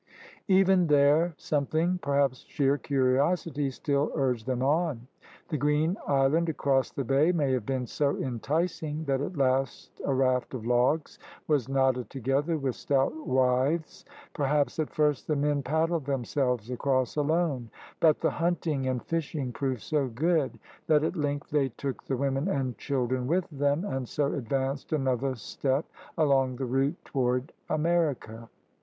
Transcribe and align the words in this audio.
Even 0.47 0.87
there 0.87 1.35
something— 1.37 1.99
perhaps 2.01 2.39
sheer 2.47 2.75
curiosity— 2.75 3.69
still 3.69 4.11
urged 4.15 4.47
them 4.47 4.63
on. 4.63 5.05
The 5.49 5.57
green 5.59 5.95
island 6.07 6.49
across 6.49 6.89
the 6.89 7.03
bay 7.03 7.31
may 7.31 7.51
have 7.51 7.67
been 7.67 7.85
so 7.85 8.17
enticing 8.17 9.03
that 9.05 9.21
at 9.21 9.37
last 9.37 10.01
a 10.03 10.11
raft 10.11 10.55
of 10.55 10.65
logs 10.65 11.19
was 11.47 11.69
knotted 11.69 12.09
to 12.09 12.19
gether 12.19 12.57
with 12.57 12.73
stout 12.73 13.13
withes. 13.27 14.03
Perhaps 14.33 14.79
at 14.79 14.89
first 14.89 15.27
the 15.27 15.35
men 15.35 15.61
paddled 15.61 16.05
themselves 16.07 16.71
across 16.71 17.15
alone, 17.15 17.69
but 17.99 18.21
the 18.21 18.31
hunting 18.31 18.87
and 18.87 19.05
fishing 19.05 19.51
proved 19.53 19.81
so 19.83 20.07
good 20.07 20.57
that 20.87 21.03
at 21.03 21.15
length 21.15 21.51
they 21.51 21.69
took 21.69 22.03
the 22.05 22.17
women 22.17 22.47
and 22.47 22.75
children 22.79 23.27
with 23.27 23.47
them, 23.51 23.85
and 23.85 24.09
so 24.09 24.33
advanced 24.33 24.91
another 24.93 25.35
step 25.35 25.85
along 26.17 26.55
the 26.55 26.65
route 26.65 26.97
toward 27.05 27.53
America. 27.69 28.49